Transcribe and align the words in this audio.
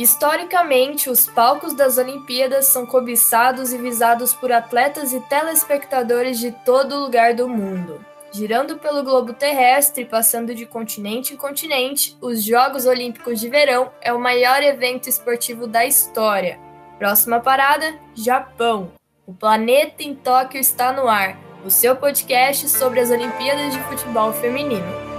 Historicamente, 0.00 1.10
os 1.10 1.26
palcos 1.26 1.74
das 1.74 1.98
Olimpíadas 1.98 2.64
são 2.64 2.86
cobiçados 2.86 3.70
e 3.70 3.76
visados 3.76 4.32
por 4.32 4.50
atletas 4.50 5.12
e 5.12 5.20
telespectadores 5.20 6.38
de 6.38 6.52
todo 6.52 6.98
lugar 6.98 7.34
do 7.34 7.46
mundo. 7.46 8.02
Girando 8.32 8.78
pelo 8.78 9.02
globo 9.02 9.34
terrestre, 9.34 10.06
passando 10.06 10.54
de 10.54 10.64
continente 10.64 11.34
em 11.34 11.36
continente, 11.36 12.16
os 12.18 12.42
Jogos 12.42 12.86
Olímpicos 12.86 13.38
de 13.38 13.50
Verão 13.50 13.92
é 14.00 14.10
o 14.10 14.18
maior 14.18 14.62
evento 14.62 15.06
esportivo 15.06 15.66
da 15.66 15.84
história. 15.84 16.58
Próxima 16.98 17.38
parada: 17.38 17.94
Japão. 18.14 18.92
O 19.26 19.34
planeta 19.34 20.02
em 20.02 20.14
Tóquio 20.14 20.58
está 20.58 20.94
no 20.94 21.08
ar. 21.08 21.36
O 21.62 21.70
seu 21.70 21.94
podcast 21.94 22.70
sobre 22.70 23.00
as 23.00 23.10
Olimpíadas 23.10 23.74
de 23.74 23.78
Futebol 23.80 24.32
Feminino. 24.32 25.09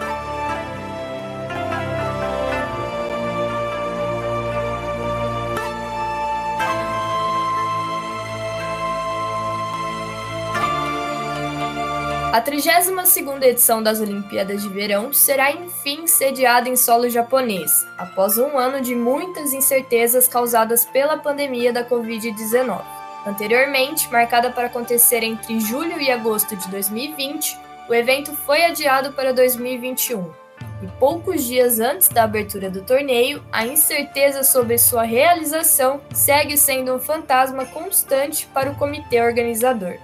A 12.32 12.42
32ª 12.42 13.44
edição 13.44 13.84
das 13.84 14.00
Olimpíadas 14.00 14.64
de 14.64 14.70
Verão 14.70 15.12
será 15.12 15.52
enfim 15.52 16.08
sediada 16.08 16.70
em 16.70 16.78
solo 16.78 17.10
japonês, 17.10 17.86
após 17.98 18.38
um 18.38 18.58
ano 18.58 18.80
de 18.80 18.96
muitas 18.96 19.52
incertezas 19.52 20.30
causadas 20.30 20.86
pela 20.86 21.18
pandemia 21.18 21.74
da 21.74 21.84
Covid-19. 21.84 22.82
Anteriormente, 23.28 24.10
marcada 24.10 24.50
para 24.50 24.68
acontecer 24.68 25.24
entre 25.24 25.60
julho 25.60 26.00
e 26.00 26.10
agosto 26.10 26.56
de 26.56 26.70
2020, 26.70 27.60
o 27.90 27.94
evento 27.94 28.32
foi 28.34 28.64
adiado 28.64 29.12
para 29.12 29.34
2021. 29.34 30.32
E 30.82 30.88
poucos 30.98 31.44
dias 31.44 31.82
antes 31.82 32.08
da 32.08 32.24
abertura 32.24 32.70
do 32.70 32.82
torneio, 32.82 33.44
a 33.52 33.68
incerteza 33.68 34.42
sobre 34.42 34.78
sua 34.78 35.04
realização 35.04 36.00
segue 36.14 36.58
sendo 36.58 36.96
um 36.96 37.00
fantasma 37.00 37.66
constante 37.66 38.48
para 38.54 38.72
o 38.72 38.76
comitê 38.76 39.22
organizador. 39.22 39.98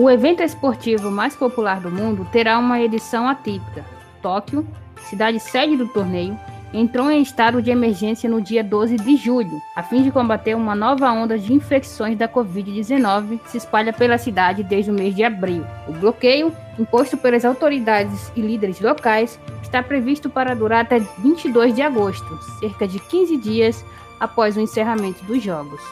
O 0.00 0.08
evento 0.08 0.44
esportivo 0.44 1.10
mais 1.10 1.34
popular 1.34 1.80
do 1.80 1.90
mundo 1.90 2.24
terá 2.30 2.56
uma 2.56 2.80
edição 2.80 3.26
atípica. 3.26 3.84
Tóquio, 4.22 4.64
cidade 5.10 5.40
sede 5.40 5.76
do 5.76 5.88
torneio, 5.88 6.38
entrou 6.72 7.10
em 7.10 7.20
estado 7.20 7.60
de 7.60 7.72
emergência 7.72 8.30
no 8.30 8.40
dia 8.40 8.62
12 8.62 8.96
de 8.96 9.16
julho, 9.16 9.60
a 9.74 9.82
fim 9.82 10.04
de 10.04 10.12
combater 10.12 10.54
uma 10.54 10.76
nova 10.76 11.10
onda 11.10 11.36
de 11.36 11.52
infecções 11.52 12.16
da 12.16 12.28
Covid-19 12.28 13.40
que 13.40 13.50
se 13.50 13.56
espalha 13.56 13.92
pela 13.92 14.18
cidade 14.18 14.62
desde 14.62 14.92
o 14.92 14.94
mês 14.94 15.16
de 15.16 15.24
abril. 15.24 15.64
O 15.88 15.92
bloqueio, 15.94 16.52
imposto 16.78 17.16
pelas 17.16 17.44
autoridades 17.44 18.30
e 18.36 18.40
líderes 18.40 18.80
locais, 18.80 19.36
está 19.60 19.82
previsto 19.82 20.30
para 20.30 20.54
durar 20.54 20.82
até 20.82 21.00
22 21.00 21.74
de 21.74 21.82
agosto, 21.82 22.38
cerca 22.60 22.86
de 22.86 23.00
15 23.00 23.36
dias 23.38 23.84
após 24.20 24.56
o 24.56 24.60
encerramento 24.60 25.24
dos 25.24 25.42
Jogos. 25.42 25.82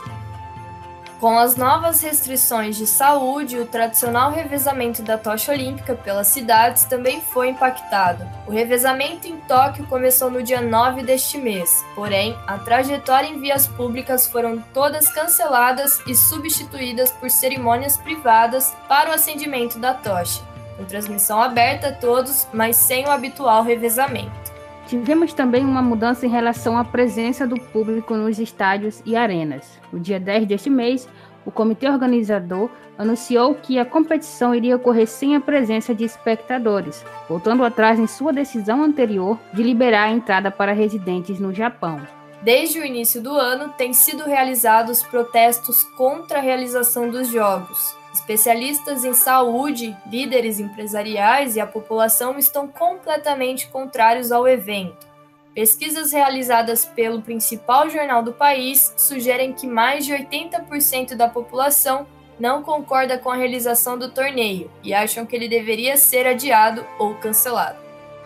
Com 1.21 1.39
as 1.39 1.57
novas 1.57 2.03
restrições 2.03 2.77
de 2.77 2.87
saúde, 2.87 3.59
o 3.59 3.65
tradicional 3.65 4.31
revezamento 4.31 5.01
da 5.01 5.17
tocha 5.17 5.51
olímpica 5.51 5.95
pelas 5.95 6.27
cidades 6.27 6.85
também 6.85 7.23
foi 7.23 7.49
impactado. 7.49 8.29
O 8.47 8.51
revezamento 8.51 9.27
em 9.27 9.39
Tóquio 9.41 9.87
começou 9.87 10.31
no 10.31 10.43
dia 10.43 10.61
9 10.61 11.03
deste 11.03 11.39
mês, 11.39 11.83
porém, 11.95 12.37
a 12.47 12.59
trajetória 12.59 13.29
em 13.29 13.41
vias 13.41 13.67
públicas 13.67 14.27
foram 14.27 14.63
todas 14.75 15.09
canceladas 15.09 16.01
e 16.07 16.15
substituídas 16.15 17.11
por 17.13 17.31
cerimônias 17.31 17.97
privadas 17.97 18.75
para 18.87 19.09
o 19.09 19.15
acendimento 19.15 19.79
da 19.79 19.95
tocha, 19.95 20.43
com 20.77 20.85
transmissão 20.85 21.41
aberta 21.41 21.89
a 21.89 21.93
todos, 21.93 22.47
mas 22.53 22.77
sem 22.77 23.07
o 23.07 23.11
habitual 23.11 23.63
revezamento. 23.63 24.46
Tivemos 24.87 25.33
também 25.33 25.65
uma 25.65 25.83
mudança 25.83 26.27
em 26.27 26.29
relação 26.29 26.79
à 26.79 26.85
presença 26.85 27.45
do 27.45 27.57
público 27.57 28.15
nos 28.15 28.39
estádios 28.39 29.03
e 29.05 29.17
arenas. 29.17 29.81
No 29.93 29.99
dia 29.99 30.21
10 30.21 30.47
deste 30.47 30.71
mês, 30.71 31.09
o 31.45 31.51
comitê 31.51 31.89
organizador 31.89 32.71
anunciou 32.97 33.55
que 33.55 33.81
a 33.81 33.85
competição 33.85 34.55
iria 34.55 34.77
ocorrer 34.77 35.09
sem 35.09 35.35
a 35.35 35.41
presença 35.41 35.93
de 35.93 36.05
espectadores, 36.05 37.05
voltando 37.29 37.65
atrás 37.65 37.99
em 37.99 38.07
sua 38.07 38.33
decisão 38.33 38.83
anterior 38.83 39.37
de 39.53 39.63
liberar 39.63 40.05
a 40.05 40.13
entrada 40.13 40.53
para 40.53 40.73
residentes 40.73 41.41
no 41.41 41.53
Japão. 41.53 42.01
Desde 42.43 42.79
o 42.79 42.85
início 42.85 43.21
do 43.21 43.35
ano, 43.35 43.71
têm 43.77 43.93
sido 43.93 44.25
realizados 44.25 45.03
protestos 45.03 45.83
contra 45.97 46.39
a 46.39 46.43
realização 46.43 47.11
dos 47.11 47.29
Jogos. 47.29 47.97
Especialistas 48.17 49.05
em 49.05 49.13
saúde, 49.13 49.95
líderes 50.11 50.59
empresariais 50.59 51.55
e 51.55 51.61
a 51.61 51.67
população 51.67 52.39
estão 52.39 52.67
completamente 52.67 53.69
contrários 53.69 54.33
ao 54.33 54.49
evento. 54.49 55.07
Pesquisas 55.55 56.13
realizadas 56.13 56.87
pelo 56.87 57.21
principal 57.21 57.91
jornal 57.91 58.23
do 58.23 58.33
país 58.33 58.95
sugerem 58.97 59.53
que 59.53 59.67
mais 59.67 60.07
de 60.07 60.15
80% 60.15 61.15
da 61.15 61.29
população 61.29 62.07
não 62.41 62.63
concorda 62.63 63.19
com 63.19 63.31
a 63.31 63.37
realização 63.37 63.99
do 63.99 64.11
torneio 64.11 64.71
e 64.83 64.95
acham 64.95 65.27
que 65.27 65.37
ele 65.37 65.47
deveria 65.47 65.99
ser 65.99 66.27
adiado 66.27 66.87
ou 66.99 67.17
cancelado. 67.17 67.79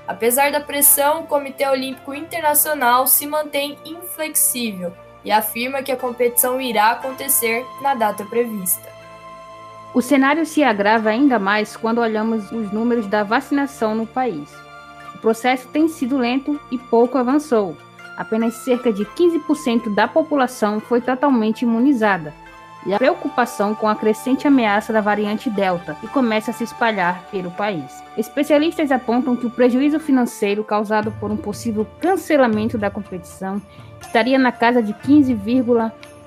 Apesar 0.07 0.53
da 0.53 0.61
pressão, 0.61 1.23
o 1.23 1.27
Comitê 1.27 1.67
Olímpico 1.67 2.15
Internacional 2.15 3.09
se 3.09 3.27
mantém 3.27 3.77
inflexível 3.85 4.93
e 5.25 5.33
afirma 5.33 5.83
que 5.83 5.91
a 5.91 5.97
competição 5.97 6.61
irá 6.61 6.93
acontecer 6.93 7.67
na 7.83 7.97
data 7.97 8.25
prevista. 8.25 9.00
O 9.93 10.01
cenário 10.01 10.47
se 10.47 10.63
agrava 10.63 11.11
ainda 11.11 11.37
mais 11.37 11.77
quando 11.77 11.99
olhamos 11.99 12.53
os 12.53 12.71
números 12.71 13.09
da 13.09 13.25
vacinação 13.25 13.93
no 13.93 14.07
país. 14.07 14.49
O 15.17 15.19
processo 15.19 15.67
tem 15.69 15.89
sido 15.89 16.17
lento 16.17 16.61
e 16.71 16.79
pouco 16.79 17.19
avançou. 17.19 17.77
Apenas 18.17 18.55
cerca 18.55 18.93
de 18.93 19.05
15% 19.05 19.93
da 19.93 20.07
população 20.07 20.79
foi 20.79 21.01
totalmente 21.01 21.63
imunizada. 21.63 22.33
E 22.87 22.95
a 22.95 22.99
preocupação 22.99 23.75
com 23.75 23.89
a 23.89 23.97
crescente 23.97 24.47
ameaça 24.47 24.93
da 24.93 25.01
variante 25.01 25.51
Delta, 25.51 25.97
que 26.01 26.07
começa 26.07 26.53
a 26.53 26.55
se 26.55 26.63
espalhar 26.65 27.25
pelo 27.31 27.51
país. 27.51 28.03
Especialistas 28.17 28.93
apontam 28.93 29.35
que 29.35 29.47
o 29.47 29.51
prejuízo 29.51 29.99
financeiro 29.99 30.63
causado 30.63 31.11
por 31.19 31.33
um 31.33 31.37
possível 31.37 31.87
cancelamento 32.01 32.79
da 32.79 32.91
competição 32.91 33.61
estaria 34.01 34.39
na 34.39 34.53
casa 34.53 34.81
de 34.83 34.95
15, 34.95 35.35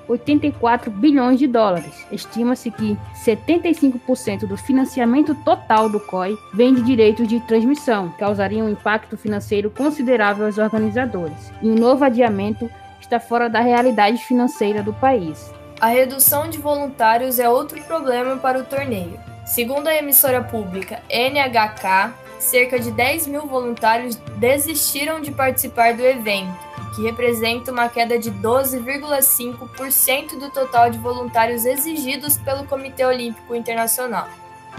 84 0.08 0.90
bilhões 0.90 1.38
de 1.38 1.46
dólares. 1.46 2.06
Estima-se 2.10 2.70
que 2.70 2.98
75% 3.24 4.46
do 4.46 4.56
financiamento 4.56 5.34
total 5.44 5.88
do 5.88 6.00
COI 6.00 6.36
vem 6.52 6.74
de 6.74 6.82
direitos 6.82 7.26
de 7.26 7.40
transmissão, 7.40 8.10
que 8.10 8.18
causariam 8.18 8.66
um 8.66 8.70
impacto 8.70 9.16
financeiro 9.16 9.70
considerável 9.70 10.46
aos 10.46 10.58
organizadores. 10.58 11.52
E 11.62 11.68
um 11.68 11.74
novo 11.74 12.04
adiamento 12.04 12.70
está 13.00 13.20
fora 13.20 13.48
da 13.48 13.60
realidade 13.60 14.18
financeira 14.18 14.82
do 14.82 14.92
país. 14.92 15.52
A 15.80 15.88
redução 15.88 16.48
de 16.48 16.58
voluntários 16.58 17.38
é 17.38 17.48
outro 17.48 17.80
problema 17.82 18.36
para 18.36 18.58
o 18.58 18.64
torneio. 18.64 19.18
Segundo 19.44 19.88
a 19.88 19.94
emissora 19.94 20.42
pública 20.42 21.02
NHK, 21.10 22.14
cerca 22.38 22.78
de 22.78 22.90
10 22.90 23.26
mil 23.26 23.46
voluntários 23.46 24.16
desistiram 24.36 25.20
de 25.20 25.30
participar 25.30 25.94
do 25.94 26.02
evento 26.02 26.73
que 26.94 27.02
representa 27.02 27.72
uma 27.72 27.88
queda 27.88 28.18
de 28.18 28.30
12,5% 28.30 30.38
do 30.38 30.50
total 30.50 30.90
de 30.90 30.98
voluntários 30.98 31.64
exigidos 31.64 32.36
pelo 32.38 32.66
Comitê 32.66 33.04
Olímpico 33.04 33.54
Internacional. 33.54 34.28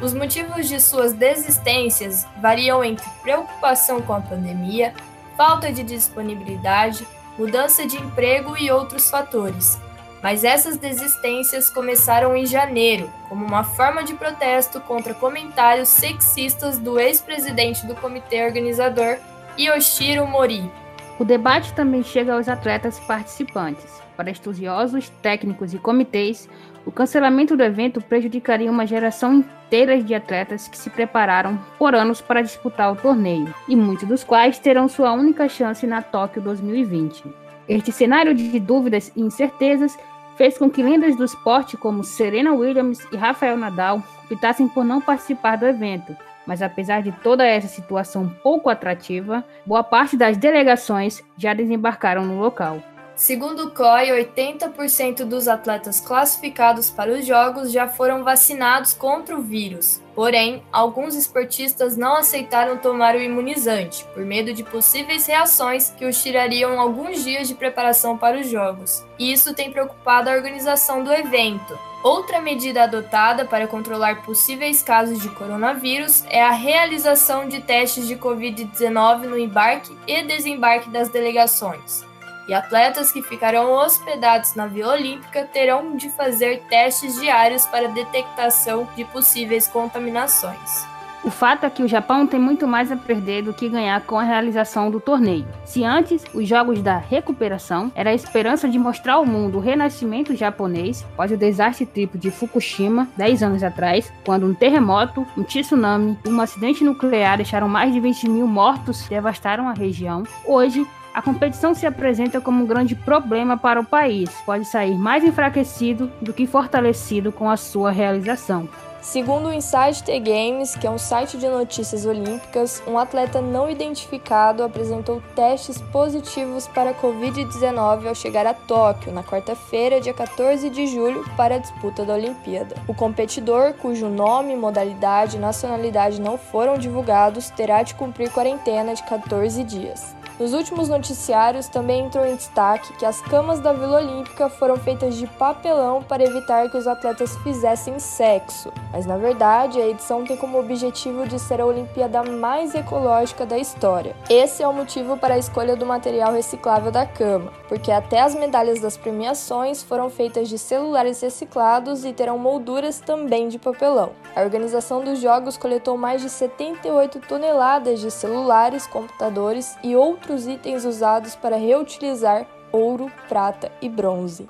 Os 0.01 0.13
motivos 0.13 0.67
de 0.67 0.79
suas 0.79 1.13
desistências 1.13 2.25
variam 2.41 2.83
entre 2.83 3.07
preocupação 3.21 4.01
com 4.01 4.13
a 4.13 4.21
pandemia, 4.21 4.93
falta 5.37 5.71
de 5.71 5.83
disponibilidade, 5.83 7.07
mudança 7.37 7.85
de 7.85 7.97
emprego 7.97 8.57
e 8.57 8.71
outros 8.71 9.09
fatores. 9.09 9.79
Mas 10.21 10.43
essas 10.43 10.77
desistências 10.77 11.69
começaram 11.69 12.35
em 12.35 12.45
janeiro, 12.45 13.11
como 13.29 13.45
uma 13.45 13.63
forma 13.63 14.03
de 14.03 14.15
protesto 14.15 14.81
contra 14.81 15.13
comentários 15.13 15.89
sexistas 15.89 16.79
do 16.79 16.99
ex-presidente 16.99 17.85
do 17.85 17.95
comitê 17.95 18.43
organizador, 18.43 19.17
Yoshiro 19.57 20.27
Mori, 20.27 20.69
o 21.17 21.23
debate 21.23 21.73
também 21.73 22.03
chega 22.03 22.33
aos 22.33 22.49
atletas 22.49 22.99
participantes. 22.99 24.01
Para 24.17 24.31
estudiosos, 24.31 25.09
técnicos 25.21 25.73
e 25.73 25.77
comitês, 25.77 26.49
o 26.85 26.91
cancelamento 26.91 27.55
do 27.55 27.63
evento 27.63 28.01
prejudicaria 28.01 28.69
uma 28.69 28.85
geração 28.85 29.33
inteira 29.33 30.01
de 30.01 30.13
atletas 30.13 30.67
que 30.67 30.77
se 30.77 30.89
prepararam 30.89 31.59
por 31.77 31.95
anos 31.95 32.21
para 32.21 32.41
disputar 32.41 32.91
o 32.91 32.95
torneio, 32.95 33.53
e 33.67 33.75
muitos 33.75 34.07
dos 34.07 34.23
quais 34.23 34.59
terão 34.59 34.87
sua 34.87 35.11
única 35.11 35.49
chance 35.49 35.87
na 35.87 36.01
Tóquio 36.01 36.41
2020. 36.41 37.23
Este 37.67 37.91
cenário 37.91 38.33
de 38.33 38.59
dúvidas 38.59 39.11
e 39.15 39.21
incertezas 39.21 39.97
fez 40.37 40.57
com 40.57 40.69
que 40.69 40.83
lendas 40.83 41.15
do 41.15 41.25
esporte 41.25 41.77
como 41.77 42.03
Serena 42.03 42.53
Williams 42.53 42.99
e 43.11 43.15
Rafael 43.15 43.57
Nadal 43.57 44.03
optassem 44.25 44.67
por 44.67 44.83
não 44.83 45.01
participar 45.01 45.55
do 45.55 45.65
evento, 45.65 46.15
mas 46.45 46.61
apesar 46.61 47.01
de 47.01 47.11
toda 47.11 47.45
essa 47.45 47.67
situação 47.67 48.29
pouco 48.43 48.69
atrativa, 48.69 49.43
boa 49.65 49.83
parte 49.83 50.15
das 50.15 50.37
delegações 50.37 51.23
já 51.37 51.53
desembarcaram 51.53 52.25
no 52.25 52.39
local. 52.39 52.81
Segundo 53.15 53.67
o 53.67 53.71
COI, 53.71 54.09
80% 54.35 55.23
dos 55.23 55.47
atletas 55.47 56.01
classificados 56.01 56.89
para 56.89 57.13
os 57.13 57.25
Jogos 57.25 57.71
já 57.71 57.87
foram 57.87 58.25
vacinados 58.25 58.93
contra 58.93 59.37
o 59.37 59.41
vírus. 59.41 60.03
Porém, 60.13 60.61
alguns 60.69 61.15
esportistas 61.15 61.95
não 61.95 62.17
aceitaram 62.17 62.77
tomar 62.77 63.15
o 63.15 63.21
imunizante, 63.21 64.03
por 64.13 64.25
medo 64.25 64.53
de 64.53 64.65
possíveis 64.65 65.27
reações 65.27 65.91
que 65.91 66.05
os 66.05 66.21
tirariam 66.21 66.77
alguns 66.77 67.23
dias 67.23 67.47
de 67.47 67.55
preparação 67.55 68.17
para 68.17 68.37
os 68.37 68.49
Jogos. 68.49 69.05
E 69.17 69.31
isso 69.31 69.53
tem 69.53 69.71
preocupado 69.71 70.29
a 70.29 70.33
organização 70.33 71.01
do 71.01 71.13
evento. 71.13 71.79
Outra 72.05 72.39
medida 72.39 72.83
adotada 72.83 73.45
para 73.45 73.65
controlar 73.65 74.21
possíveis 74.21 74.83
casos 74.83 75.17
de 75.17 75.27
coronavírus 75.29 76.23
é 76.29 76.39
a 76.39 76.51
realização 76.51 77.49
de 77.49 77.61
testes 77.61 78.07
de 78.07 78.15
Covid-19 78.15 79.21
no 79.21 79.35
embarque 79.35 79.91
e 80.05 80.21
desembarque 80.21 80.87
das 80.91 81.09
delegações 81.09 82.05
e 82.47 82.53
atletas 82.53 83.11
que 83.11 83.23
ficarão 83.23 83.71
hospedados 83.71 84.53
na 84.53 84.67
Vila 84.67 84.93
Olímpica 84.93 85.45
terão 85.45 85.95
de 85.95 86.11
fazer 86.11 86.61
testes 86.69 87.19
diários 87.19 87.65
para 87.65 87.87
detectação 87.87 88.87
de 88.95 89.03
possíveis 89.05 89.67
contaminações. 89.67 90.94
O 91.25 91.31
fato 91.31 91.65
é 91.65 91.69
que 91.71 91.81
o 91.81 91.87
Japão 91.87 92.27
tem 92.27 92.39
muito 92.39 92.67
mais 92.67 92.91
a 92.91 92.95
perder 92.95 93.41
do 93.41 93.51
que 93.51 93.67
ganhar 93.67 93.99
com 94.01 94.19
a 94.19 94.23
realização 94.23 94.91
do 94.91 94.99
torneio. 94.99 95.47
Se 95.65 95.83
antes 95.83 96.23
os 96.35 96.47
jogos 96.47 96.83
da 96.83 96.97
recuperação 96.97 97.91
era 97.95 98.11
a 98.11 98.13
esperança 98.13 98.69
de 98.69 98.77
mostrar 98.77 99.13
ao 99.13 99.25
mundo 99.25 99.57
o 99.57 99.59
renascimento 99.59 100.35
japonês 100.35 101.03
após 101.13 101.31
o 101.31 101.37
desastre 101.37 101.83
triplo 101.83 102.19
de 102.19 102.29
Fukushima 102.29 103.07
10 103.17 103.41
anos 103.41 103.63
atrás, 103.63 104.13
quando 104.23 104.45
um 104.45 104.53
terremoto, 104.53 105.25
um 105.35 105.41
tsunami 105.41 106.15
e 106.23 106.29
um 106.29 106.39
acidente 106.39 106.83
nuclear 106.83 107.37
deixaram 107.37 107.67
mais 107.67 107.91
de 107.91 107.99
20 107.99 108.29
mil 108.29 108.45
mortos 108.45 109.03
e 109.07 109.09
devastaram 109.09 109.67
a 109.67 109.73
região, 109.73 110.25
hoje 110.45 110.85
a 111.11 111.23
competição 111.23 111.73
se 111.73 111.87
apresenta 111.87 112.39
como 112.39 112.63
um 112.63 112.67
grande 112.67 112.93
problema 112.93 113.57
para 113.57 113.79
o 113.79 113.85
país. 113.85 114.29
Pode 114.45 114.65
sair 114.65 114.95
mais 114.95 115.23
enfraquecido 115.23 116.11
do 116.21 116.33
que 116.33 116.45
fortalecido 116.45 117.31
com 117.31 117.49
a 117.49 117.57
sua 117.57 117.89
realização. 117.89 118.69
Segundo 119.05 119.49
o 119.49 119.53
Inside 119.53 120.03
The 120.03 120.19
Games, 120.19 120.75
que 120.75 120.87
é 120.87 120.89
um 120.89 120.97
site 120.97 121.37
de 121.37 121.47
notícias 121.47 122.07
olímpicas, 122.07 122.81
um 122.87 122.97
atleta 122.97 123.39
não 123.39 123.69
identificado 123.69 124.63
apresentou 124.63 125.21
testes 125.35 125.79
positivos 125.79 126.67
para 126.67 126.89
a 126.89 126.93
Covid-19 126.95 128.07
ao 128.07 128.15
chegar 128.15 128.47
a 128.47 128.53
Tóquio, 128.55 129.13
na 129.13 129.23
quarta-feira, 129.23 130.01
dia 130.01 130.13
14 130.13 130.71
de 130.71 130.87
julho, 130.87 131.23
para 131.37 131.55
a 131.55 131.59
disputa 131.59 132.03
da 132.03 132.15
Olimpíada. 132.15 132.75
O 132.87 132.95
competidor, 132.95 133.75
cujo 133.75 134.09
nome, 134.09 134.55
modalidade 134.55 135.37
e 135.37 135.39
nacionalidade 135.39 136.19
não 136.19 136.35
foram 136.35 136.75
divulgados, 136.75 137.51
terá 137.51 137.83
de 137.83 137.93
cumprir 137.93 138.31
quarentena 138.31 138.95
de 138.95 139.03
14 139.03 139.63
dias. 139.63 140.15
Nos 140.37 140.51
últimos 140.51 140.89
noticiários 140.89 141.69
também 141.69 142.05
entrou 142.05 142.25
em 142.25 142.35
destaque 142.35 142.91
que 142.97 143.05
as 143.05 143.21
camas 143.21 143.61
da 143.61 143.71
Vila 143.71 143.99
Olímpica 143.99 144.49
foram 144.49 144.75
feitas 144.75 145.15
de 145.15 145.25
papelão 145.25 146.03
para 146.03 146.25
evitar 146.25 146.69
que 146.69 146.75
os 146.75 146.87
atletas 146.87 147.37
fizessem 147.37 147.99
sexo, 147.99 148.69
mas 148.91 149.05
na 149.05 149.15
verdade 149.15 149.79
a 149.79 149.87
edição 149.87 150.25
tem 150.25 150.35
como 150.35 150.59
objetivo 150.59 151.25
de 151.25 151.39
ser 151.39 151.61
a 151.61 151.65
Olimpíada 151.65 152.21
mais 152.21 152.75
ecológica 152.75 153.45
da 153.45 153.57
história. 153.57 154.13
Esse 154.29 154.61
é 154.61 154.67
o 154.67 154.73
motivo 154.73 155.15
para 155.15 155.35
a 155.35 155.37
escolha 155.37 155.73
do 155.73 155.85
material 155.85 156.33
reciclável 156.33 156.91
da 156.91 157.05
cama, 157.05 157.53
porque 157.69 157.89
até 157.89 158.19
as 158.19 158.35
medalhas 158.35 158.81
das 158.81 158.97
premiações 158.97 159.83
foram 159.83 160.09
feitas 160.09 160.49
de 160.49 160.57
celulares 160.57 161.21
reciclados 161.21 162.03
e 162.03 162.11
terão 162.11 162.37
molduras 162.37 162.99
também 162.99 163.47
de 163.47 163.57
papelão. 163.57 164.11
A 164.35 164.41
organização 164.41 165.01
dos 165.01 165.21
Jogos 165.21 165.55
coletou 165.55 165.95
mais 165.95 166.21
de 166.21 166.29
78 166.29 167.21
toneladas 167.21 168.01
de 168.01 168.11
celulares, 168.11 168.85
computadores 168.85 169.77
e 169.81 169.95
outros 169.95 170.24
outros 170.25 170.47
itens 170.47 170.83
usados 170.85 171.35
para 171.35 171.55
reutilizar 171.55 172.47
ouro, 172.71 173.11
prata 173.29 173.71
e 173.79 173.87
bronze. 173.87 174.49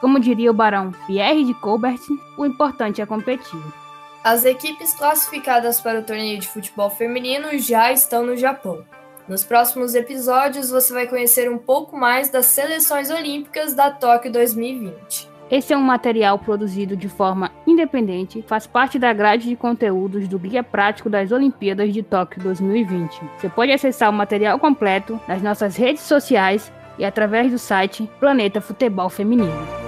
Como 0.00 0.20
diria 0.20 0.50
o 0.50 0.54
barão 0.54 0.92
Pierre 1.06 1.44
de 1.44 1.52
Coubertin, 1.54 2.18
o 2.38 2.46
importante 2.46 3.02
é 3.02 3.06
competir. 3.06 3.60
As 4.22 4.44
equipes 4.44 4.94
classificadas 4.94 5.80
para 5.80 5.98
o 5.98 6.02
torneio 6.02 6.38
de 6.38 6.46
futebol 6.46 6.90
feminino 6.90 7.58
já 7.58 7.92
estão 7.92 8.24
no 8.24 8.36
Japão. 8.36 8.84
Nos 9.26 9.42
próximos 9.42 9.94
episódios 9.96 10.70
você 10.70 10.92
vai 10.92 11.08
conhecer 11.08 11.50
um 11.50 11.58
pouco 11.58 11.96
mais 11.96 12.30
das 12.30 12.46
seleções 12.46 13.10
olímpicas 13.10 13.74
da 13.74 13.90
Tóquio 13.90 14.30
2020. 14.30 15.35
Esse 15.48 15.72
é 15.72 15.76
um 15.76 15.82
material 15.82 16.40
produzido 16.40 16.96
de 16.96 17.08
forma 17.08 17.52
independente, 17.64 18.44
faz 18.48 18.66
parte 18.66 18.98
da 18.98 19.12
grade 19.12 19.48
de 19.48 19.54
conteúdos 19.54 20.26
do 20.26 20.40
Guia 20.40 20.62
Prático 20.62 21.08
das 21.08 21.30
Olimpíadas 21.30 21.92
de 21.92 22.02
Tóquio 22.02 22.42
2020. 22.42 23.20
Você 23.38 23.48
pode 23.48 23.70
acessar 23.70 24.10
o 24.10 24.12
material 24.12 24.58
completo 24.58 25.20
nas 25.28 25.40
nossas 25.40 25.76
redes 25.76 26.02
sociais 26.02 26.72
e 26.98 27.04
através 27.04 27.52
do 27.52 27.58
site 27.58 28.10
Planeta 28.18 28.60
Futebol 28.60 29.08
Feminino. 29.08 29.85